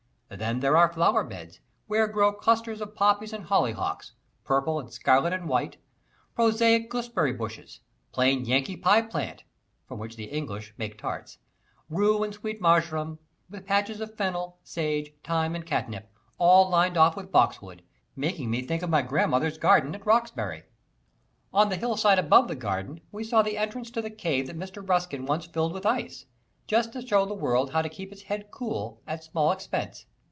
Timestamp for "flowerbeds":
0.91-1.59